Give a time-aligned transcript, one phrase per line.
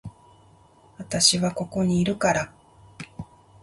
[0.97, 2.51] 私はここにいるから